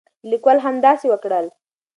لیکوال 0.29 0.57
همداسې 0.65 1.05
وکړل. 1.09 1.45